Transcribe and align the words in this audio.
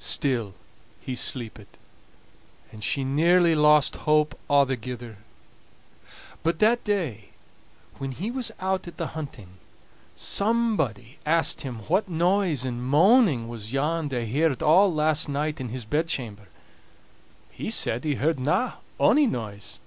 Still 0.00 0.54
he 1.00 1.14
sleepit, 1.14 1.68
and 2.72 2.82
she 2.82 3.04
nearly 3.04 3.54
lost 3.54 3.94
hope 4.02 4.36
a'thegither. 4.50 5.18
But 6.42 6.58
that 6.58 6.82
day 6.82 7.26
when 7.98 8.10
he 8.10 8.32
was 8.32 8.50
out 8.58 8.88
at 8.88 8.96
the 8.96 9.14
hunting, 9.14 9.58
somebody 10.16 11.20
asked 11.24 11.60
him 11.60 11.84
what 11.86 12.08
noise 12.08 12.64
and 12.64 12.82
moaning 12.84 13.46
was 13.46 13.72
yon 13.72 14.08
they 14.08 14.28
heard 14.28 14.60
all 14.60 14.92
last 14.92 15.28
night 15.28 15.60
in 15.60 15.68
his 15.68 15.84
bedchamber. 15.84 16.48
He 17.52 17.70
said 17.70 18.02
he 18.02 18.16
heardna 18.16 18.78
ony 18.98 19.28
noise. 19.28 19.78